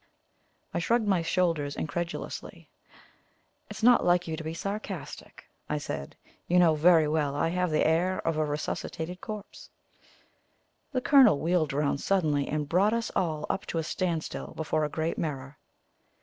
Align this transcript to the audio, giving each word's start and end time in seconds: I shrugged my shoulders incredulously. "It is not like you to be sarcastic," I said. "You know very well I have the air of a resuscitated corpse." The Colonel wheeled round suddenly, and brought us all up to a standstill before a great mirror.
I 0.73 0.79
shrugged 0.79 1.07
my 1.07 1.21
shoulders 1.21 1.75
incredulously. 1.75 2.67
"It 3.69 3.75
is 3.77 3.83
not 3.83 4.03
like 4.03 4.27
you 4.27 4.35
to 4.35 4.43
be 4.43 4.55
sarcastic," 4.55 5.45
I 5.69 5.77
said. 5.77 6.15
"You 6.47 6.57
know 6.57 6.73
very 6.73 7.07
well 7.07 7.35
I 7.35 7.49
have 7.49 7.69
the 7.69 7.85
air 7.85 8.17
of 8.27 8.35
a 8.35 8.43
resuscitated 8.43 9.21
corpse." 9.21 9.69
The 10.91 11.01
Colonel 11.01 11.37
wheeled 11.39 11.71
round 11.71 12.01
suddenly, 12.01 12.47
and 12.47 12.67
brought 12.67 12.93
us 12.93 13.11
all 13.15 13.45
up 13.47 13.67
to 13.67 13.77
a 13.77 13.83
standstill 13.83 14.55
before 14.55 14.83
a 14.85 14.89
great 14.89 15.19
mirror. 15.19 15.59